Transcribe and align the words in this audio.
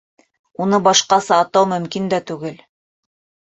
Уны 0.65 0.79
башҡаса 0.87 1.39
атау 1.47 1.69
мөмкин 1.77 2.11
дә 2.17 2.23
түгел. 2.33 2.61